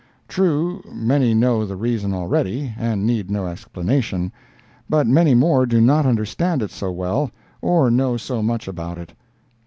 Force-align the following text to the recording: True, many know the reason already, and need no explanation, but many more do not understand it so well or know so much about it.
True, 0.27 0.81
many 0.91 1.35
know 1.35 1.63
the 1.63 1.75
reason 1.75 2.11
already, 2.11 2.73
and 2.75 3.05
need 3.05 3.29
no 3.29 3.45
explanation, 3.45 4.31
but 4.89 5.05
many 5.05 5.35
more 5.35 5.67
do 5.67 5.79
not 5.79 6.07
understand 6.07 6.63
it 6.63 6.71
so 6.71 6.91
well 6.91 7.29
or 7.61 7.91
know 7.91 8.17
so 8.17 8.41
much 8.41 8.67
about 8.67 8.97
it. 8.97 9.13